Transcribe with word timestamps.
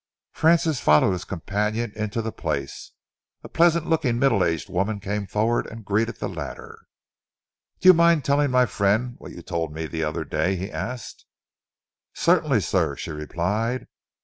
Francis 0.31 0.79
followed 0.79 1.11
his 1.11 1.23
companion 1.25 1.93
into 1.95 2.23
the 2.23 2.31
place. 2.31 2.93
A 3.43 3.47
pleasant 3.47 3.85
looking, 3.85 4.17
middle 4.17 4.43
aged 4.43 4.67
woman 4.67 4.99
came 4.99 5.27
forward 5.27 5.67
and 5.67 5.85
greeted 5.85 6.15
the 6.17 6.27
latter. 6.27 6.79
"Do 7.81 7.89
you 7.89 7.93
mind 7.93 8.25
telling 8.25 8.49
my 8.49 8.65
friend 8.65 9.13
what 9.19 9.33
you 9.33 9.43
told 9.43 9.71
me 9.71 9.85
the 9.85 10.03
other 10.03 10.23
day?" 10.25 10.55
he 10.55 10.71
asked. 10.71 11.27
"Certainly, 12.15 12.61
sir," 12.61 12.95
she 12.95 13.11
replied. 13.11 13.85